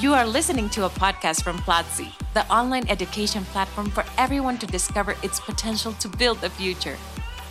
You 0.00 0.14
are 0.14 0.26
listening 0.26 0.70
to 0.70 0.86
a 0.86 0.88
podcast 0.88 1.42
from 1.42 1.58
Platzi, 1.58 2.10
the 2.32 2.50
online 2.50 2.88
education 2.88 3.44
platform 3.44 3.90
for 3.90 4.02
everyone 4.16 4.56
to 4.56 4.66
discover 4.66 5.14
its 5.22 5.38
potential 5.38 5.92
to 6.00 6.08
build 6.08 6.40
the 6.40 6.48
future. 6.48 6.96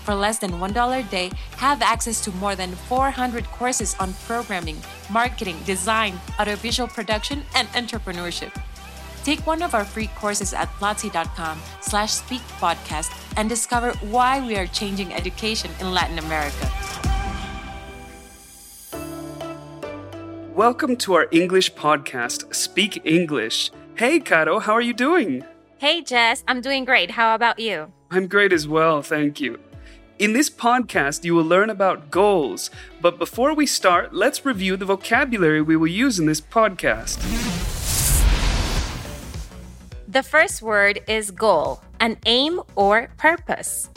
For 0.04 0.16
less 0.16 0.40
than 0.40 0.54
$1 0.54 1.00
a 1.00 1.04
day, 1.12 1.30
have 1.58 1.84
access 1.84 2.20
to 2.22 2.32
more 2.32 2.56
than 2.56 2.72
400 2.72 3.46
courses 3.52 3.96
on 4.00 4.16
programming, 4.26 4.82
marketing, 5.12 5.58
design, 5.64 6.20
audiovisual 6.40 6.88
production, 6.88 7.44
and 7.54 7.68
entrepreneurship. 7.78 8.52
Take 9.24 9.46
one 9.46 9.62
of 9.62 9.76
our 9.76 9.86
free 9.86 10.10
courses 10.16 10.52
at 10.52 10.70
platzi.com 10.80 11.60
slash 11.82 12.14
speak 12.14 12.42
podcast 12.58 13.14
and 13.38 13.48
discover 13.48 13.92
why 14.10 14.42
we 14.42 14.58
are 14.58 14.66
changing 14.66 15.14
education 15.14 15.70
in 15.80 15.94
Latin 15.94 16.18
America. 16.18 16.79
Welcome 20.60 20.98
to 20.98 21.14
our 21.14 21.28
English 21.32 21.74
podcast, 21.76 22.54
Speak 22.54 23.06
English. 23.06 23.72
Hey, 23.96 24.20
Caro, 24.20 24.60
how 24.60 24.74
are 24.74 24.82
you 24.82 24.92
doing? 24.92 25.46
Hey, 25.78 26.02
Jess, 26.02 26.44
I'm 26.50 26.60
doing 26.60 26.84
great. 26.84 27.12
How 27.12 27.34
about 27.34 27.60
you? 27.60 27.94
I'm 28.12 28.28
great 28.28 28.52
as 28.52 28.68
well, 28.68 29.02
thank 29.02 29.40
you. 29.40 29.58
In 30.18 30.34
this 30.34 30.50
podcast, 30.50 31.24
you 31.24 31.34
will 31.34 31.46
learn 31.46 31.70
about 31.70 32.12
goals. 32.12 32.72
But 33.00 33.18
before 33.18 33.54
we 33.54 33.66
start, 33.66 34.14
let's 34.14 34.46
review 34.46 34.76
the 34.76 34.84
vocabulary 34.84 35.62
we 35.62 35.78
will 35.78 35.88
use 35.88 36.20
in 36.20 36.26
this 36.26 36.42
podcast. 36.42 37.16
The 40.10 40.24
first 40.24 40.62
word 40.62 41.00
is 41.08 41.32
goal, 41.32 41.82
an 42.02 42.18
aim 42.26 42.60
or 42.76 43.08
purpose. 43.16 43.90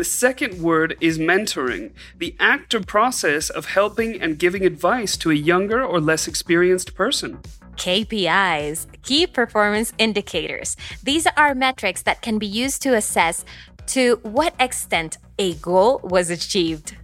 The 0.00 0.04
second 0.04 0.62
word 0.62 0.96
is 1.02 1.18
mentoring, 1.18 1.90
the 2.16 2.34
act 2.40 2.74
or 2.74 2.80
process 2.80 3.50
of 3.50 3.66
helping 3.66 4.18
and 4.18 4.38
giving 4.38 4.64
advice 4.64 5.14
to 5.18 5.30
a 5.30 5.34
younger 5.34 5.84
or 5.84 6.00
less 6.00 6.26
experienced 6.26 6.94
person. 6.94 7.40
KPIs, 7.76 8.86
key 9.02 9.26
performance 9.26 9.92
indicators. 9.98 10.74
These 11.02 11.26
are 11.36 11.54
metrics 11.54 12.00
that 12.04 12.22
can 12.22 12.38
be 12.38 12.46
used 12.46 12.80
to 12.80 12.96
assess 12.96 13.44
to 13.88 14.20
what 14.22 14.54
extent 14.58 15.18
a 15.38 15.52
goal 15.56 16.00
was 16.02 16.30
achieved. 16.30 16.96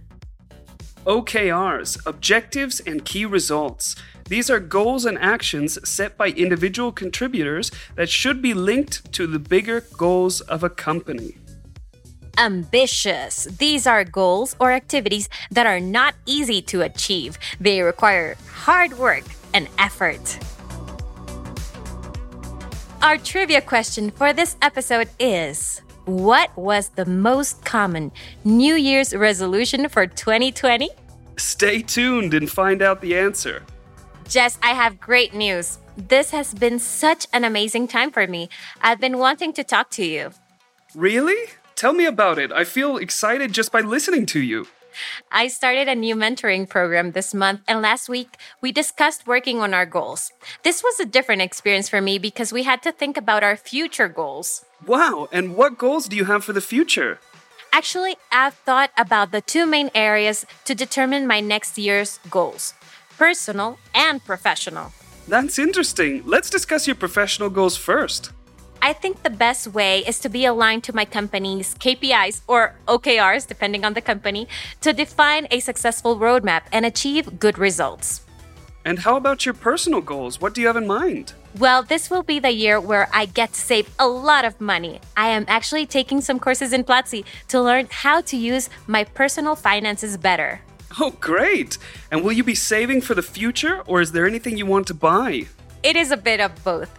OKRs, 1.05 2.03
objectives 2.07 2.79
and 2.79 3.05
key 3.05 3.25
results. 3.25 3.95
These 4.27 4.49
are 4.49 4.59
goals 4.59 5.05
and 5.05 5.19
actions 5.19 5.77
set 5.87 6.17
by 6.17 6.29
individual 6.29 6.91
contributors 6.91 7.69
that 7.93 8.09
should 8.09 8.41
be 8.41 8.55
linked 8.55 9.13
to 9.13 9.27
the 9.27 9.37
bigger 9.37 9.81
goals 9.81 10.41
of 10.41 10.63
a 10.63 10.69
company 10.71 11.37
ambitious. 12.37 13.45
These 13.45 13.87
are 13.87 14.03
goals 14.03 14.55
or 14.59 14.71
activities 14.71 15.29
that 15.51 15.65
are 15.65 15.79
not 15.79 16.15
easy 16.25 16.61
to 16.63 16.81
achieve. 16.81 17.37
They 17.59 17.81
require 17.81 18.37
hard 18.49 18.97
work 18.97 19.23
and 19.53 19.67
effort. 19.79 20.39
Our 23.01 23.17
trivia 23.17 23.61
question 23.61 24.11
for 24.11 24.33
this 24.33 24.57
episode 24.61 25.09
is 25.19 25.81
What 26.05 26.55
was 26.57 26.89
the 26.89 27.05
most 27.05 27.63
common 27.63 28.11
New 28.43 28.75
Year's 28.75 29.15
resolution 29.15 29.87
for 29.89 30.07
2020? 30.07 30.89
Stay 31.37 31.81
tuned 31.81 32.33
and 32.33 32.49
find 32.49 32.81
out 32.81 33.01
the 33.01 33.15
answer. 33.15 33.63
Jess, 34.27 34.57
I 34.61 34.73
have 34.73 34.99
great 34.99 35.33
news. 35.33 35.77
This 35.95 36.31
has 36.31 36.53
been 36.53 36.79
such 36.79 37.27
an 37.33 37.43
amazing 37.43 37.87
time 37.87 38.11
for 38.11 38.27
me. 38.27 38.49
I've 38.81 38.99
been 38.99 39.17
wanting 39.17 39.53
to 39.53 39.63
talk 39.63 39.89
to 39.91 40.05
you. 40.05 40.31
Really? 40.95 41.49
Tell 41.77 41.93
me 41.93 42.05
about 42.05 42.39
it. 42.39 42.51
I 42.51 42.63
feel 42.63 42.97
excited 42.97 43.53
just 43.53 43.71
by 43.71 43.81
listening 43.81 44.25
to 44.33 44.41
you. 44.41 44.65
I 45.31 45.47
started 45.47 45.87
a 45.87 45.93
new 45.93 46.15
mentoring 46.15 46.67
program 46.67 47.11
this 47.11 47.35
month, 47.35 47.61
and 47.67 47.83
last 47.83 48.09
week 48.09 48.29
we 48.61 48.71
discussed 48.71 49.27
working 49.27 49.59
on 49.59 49.75
our 49.75 49.85
goals. 49.85 50.31
This 50.63 50.81
was 50.83 50.99
a 50.99 51.05
different 51.05 51.43
experience 51.43 51.87
for 51.87 52.01
me 52.01 52.17
because 52.17 52.51
we 52.51 52.63
had 52.63 52.81
to 52.81 52.91
think 52.91 53.15
about 53.15 53.43
our 53.43 53.55
future 53.55 54.07
goals. 54.07 54.65
Wow, 54.87 55.29
and 55.31 55.55
what 55.55 55.77
goals 55.77 56.07
do 56.07 56.15
you 56.15 56.25
have 56.25 56.43
for 56.43 56.51
the 56.51 56.61
future? 56.61 57.19
Actually, 57.71 58.17
I've 58.31 58.55
thought 58.55 58.89
about 58.97 59.31
the 59.31 59.41
two 59.41 59.67
main 59.67 59.91
areas 59.93 60.47
to 60.65 60.73
determine 60.73 61.27
my 61.27 61.41
next 61.41 61.77
year's 61.77 62.19
goals 62.31 62.73
personal 63.19 63.77
and 63.93 64.25
professional. 64.25 64.93
That's 65.27 65.59
interesting. 65.59 66.23
Let's 66.25 66.49
discuss 66.49 66.87
your 66.87 66.95
professional 66.95 67.51
goals 67.51 67.77
first. 67.77 68.31
I 68.81 68.93
think 68.93 69.23
the 69.23 69.29
best 69.29 69.67
way 69.67 69.99
is 69.99 70.19
to 70.19 70.29
be 70.29 70.45
aligned 70.45 70.83
to 70.85 70.93
my 70.93 71.05
company's 71.05 71.75
KPIs 71.75 72.41
or 72.47 72.75
OKRs, 72.87 73.47
depending 73.47 73.83
on 73.83 73.93
the 73.93 74.01
company, 74.01 74.47
to 74.81 74.93
define 74.93 75.47
a 75.51 75.59
successful 75.59 76.17
roadmap 76.17 76.63
and 76.71 76.85
achieve 76.85 77.39
good 77.39 77.57
results. 77.57 78.21
And 78.85 78.99
how 78.99 79.17
about 79.17 79.45
your 79.45 79.53
personal 79.53 79.99
goals? 79.99 80.39
What 80.39 80.53
do 80.53 80.61
you 80.61 80.67
have 80.67 80.77
in 80.77 80.87
mind? 80.87 81.33
Well, 81.59 81.83
this 81.83 82.09
will 82.09 82.23
be 82.23 82.39
the 82.39 82.51
year 82.51 82.79
where 82.79 83.09
I 83.11 83.25
get 83.25 83.51
to 83.53 83.59
save 83.59 83.93
a 83.99 84.07
lot 84.07 84.45
of 84.45 84.61
money. 84.61 85.01
I 85.17 85.27
am 85.29 85.43
actually 85.49 85.85
taking 85.85 86.21
some 86.21 86.39
courses 86.39 86.71
in 86.71 86.85
Platzi 86.85 87.25
to 87.49 87.61
learn 87.61 87.87
how 87.91 88.21
to 88.21 88.37
use 88.37 88.69
my 88.85 89.03
personal 89.03 89.55
finances 89.55 90.15
better. 90.15 90.61
Oh, 90.99 91.11
great! 91.19 91.77
And 92.11 92.23
will 92.23 92.31
you 92.31 92.45
be 92.45 92.55
saving 92.55 93.01
for 93.01 93.13
the 93.13 93.21
future, 93.21 93.81
or 93.87 93.99
is 93.99 94.13
there 94.13 94.25
anything 94.25 94.57
you 94.57 94.65
want 94.65 94.87
to 94.87 94.93
buy? 94.93 95.47
It 95.87 95.95
is 95.95 96.11
a 96.11 96.17
bit 96.17 96.41
of 96.41 96.51
both. 96.65 96.91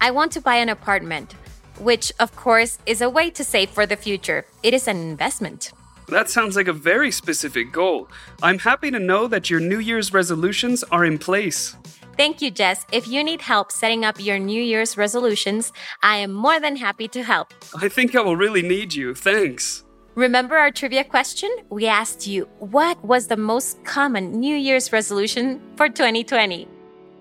I 0.00 0.12
want 0.12 0.30
to 0.34 0.40
buy 0.40 0.54
an 0.54 0.68
apartment, 0.68 1.32
which, 1.80 2.12
of 2.20 2.36
course, 2.36 2.78
is 2.86 3.00
a 3.00 3.10
way 3.10 3.28
to 3.30 3.42
save 3.42 3.70
for 3.70 3.86
the 3.86 3.96
future. 3.96 4.46
It 4.62 4.72
is 4.72 4.86
an 4.86 4.96
investment. 4.98 5.72
That 6.06 6.30
sounds 6.30 6.54
like 6.54 6.68
a 6.68 6.72
very 6.72 7.10
specific 7.10 7.72
goal. 7.72 8.08
I'm 8.44 8.60
happy 8.60 8.92
to 8.92 9.00
know 9.00 9.26
that 9.26 9.50
your 9.50 9.58
New 9.58 9.80
Year's 9.80 10.12
resolutions 10.12 10.84
are 10.92 11.04
in 11.04 11.18
place. 11.18 11.74
Thank 12.16 12.40
you, 12.40 12.52
Jess. 12.52 12.86
If 12.92 13.08
you 13.08 13.24
need 13.24 13.40
help 13.40 13.72
setting 13.72 14.04
up 14.04 14.20
your 14.20 14.38
New 14.38 14.62
Year's 14.62 14.96
resolutions, 14.96 15.72
I 16.04 16.18
am 16.18 16.32
more 16.32 16.60
than 16.60 16.76
happy 16.76 17.08
to 17.08 17.24
help. 17.24 17.52
I 17.82 17.88
think 17.88 18.14
I 18.14 18.20
will 18.20 18.36
really 18.36 18.62
need 18.62 18.94
you. 18.94 19.16
Thanks. 19.16 19.82
Remember 20.14 20.56
our 20.56 20.70
trivia 20.70 21.02
question? 21.02 21.50
We 21.68 21.88
asked 21.88 22.28
you, 22.28 22.48
what 22.60 23.04
was 23.04 23.26
the 23.26 23.36
most 23.36 23.84
common 23.84 24.38
New 24.38 24.54
Year's 24.54 24.92
resolution 24.92 25.60
for 25.74 25.88
2020? 25.88 26.75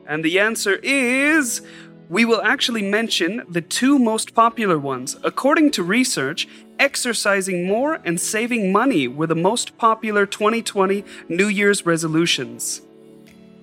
And 0.07 0.23
the 0.23 0.39
answer 0.39 0.79
is 0.83 1.61
we 2.09 2.25
will 2.25 2.41
actually 2.41 2.83
mention 2.83 3.43
the 3.49 3.61
two 3.61 3.97
most 3.97 4.35
popular 4.35 4.77
ones. 4.77 5.17
According 5.23 5.71
to 5.71 5.83
research, 5.83 6.47
exercising 6.77 7.67
more 7.67 7.99
and 8.03 8.19
saving 8.19 8.71
money 8.71 9.07
were 9.07 9.27
the 9.27 9.35
most 9.35 9.77
popular 9.77 10.25
2020 10.25 11.03
New 11.29 11.47
Year's 11.47 11.85
resolutions. 11.85 12.81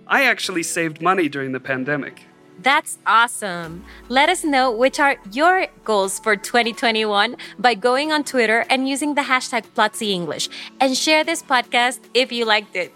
I 0.08 0.24
actually 0.24 0.64
saved 0.64 1.00
money 1.00 1.28
during 1.28 1.52
the 1.52 1.60
pandemic. 1.60 2.22
That's 2.60 2.98
awesome. 3.06 3.84
Let 4.08 4.28
us 4.28 4.44
know 4.44 4.70
which 4.70 5.00
are 5.00 5.16
your 5.32 5.66
goals 5.84 6.18
for 6.18 6.36
2021 6.36 7.36
by 7.58 7.74
going 7.74 8.12
on 8.12 8.24
Twitter 8.24 8.64
and 8.68 8.88
using 8.88 9.14
the 9.14 9.22
hashtag 9.22 9.64
Platzi 9.74 10.10
English 10.10 10.48
and 10.80 10.96
share 10.96 11.24
this 11.24 11.42
podcast 11.42 12.00
if 12.14 12.30
you 12.30 12.44
liked 12.44 12.76
it. 12.76 12.92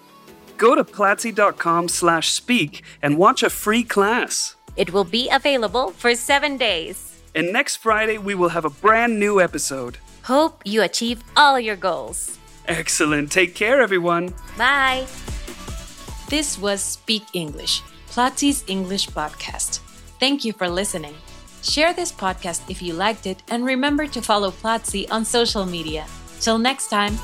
Go 0.59 0.75
to 0.75 0.85
platzi.com 0.85 1.89
slash 1.89 2.31
speak 2.31 2.83
and 3.03 3.19
watch 3.19 3.43
a 3.43 3.51
free 3.51 3.83
class. 3.83 4.57
It 4.77 4.93
will 4.93 5.05
be 5.05 5.29
available 5.31 5.91
for 5.91 6.15
seven 6.15 6.57
days. 6.57 7.21
And 7.35 7.53
next 7.53 7.77
Friday, 7.77 8.19
we 8.19 8.35
will 8.35 8.51
have 8.51 8.65
a 8.65 8.71
brand 8.71 9.19
new 9.19 9.41
episode. 9.41 9.99
Hope 10.23 10.63
you 10.65 10.83
achieve 10.83 11.23
all 11.37 11.61
your 11.61 11.77
goals. 11.77 12.39
Excellent. 12.67 13.31
Take 13.31 13.55
care, 13.55 13.81
everyone. 13.81 14.35
Bye. 14.59 15.07
This 16.29 16.59
was 16.59 16.83
Speak 16.83 17.23
English, 17.35 17.83
Platzi's 18.09 18.65
English 18.67 19.09
podcast. 19.11 19.79
Thank 20.19 20.45
you 20.45 20.53
for 20.53 20.69
listening. 20.69 21.15
Share 21.63 21.93
this 21.93 22.11
podcast 22.11 22.69
if 22.69 22.83
you 22.83 22.95
liked 22.95 23.27
it 23.27 23.43
and 23.49 23.65
remember 23.65 24.07
to 24.09 24.21
follow 24.21 24.51
Platzi 24.51 25.07
on 25.11 25.25
social 25.25 25.67
media. 25.67 26.07
Till 26.41 26.59
next 26.59 26.89
time. 26.89 27.17